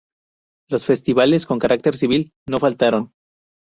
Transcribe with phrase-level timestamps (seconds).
[0.67, 3.13] Las festividades con carácter civil no faltaron.